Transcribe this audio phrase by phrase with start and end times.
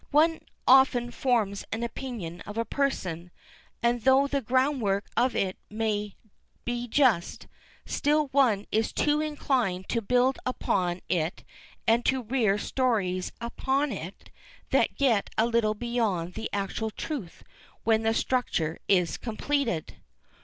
[0.09, 3.29] "One often forms an opinion of a person,
[3.83, 6.15] and, though the groundwork of it may
[6.65, 7.45] be just,
[7.85, 11.43] still one is too inclined to build upon it
[11.85, 14.31] and to rear stories upon it
[14.71, 17.43] that get a little beyond the actual truth
[17.83, 19.97] when the structure is completed."